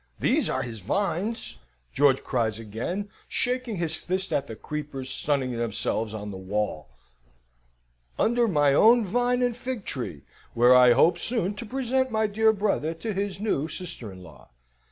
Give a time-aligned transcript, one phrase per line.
[0.19, 1.57] These are his vines,"
[1.93, 6.89] George cries again, shaking his fist at the creepers sunning themselves on the wall."...
[8.17, 10.23] Under my own vine and fig tree;
[10.55, 14.49] where I hope soon to present my dear brother to his new sister in law.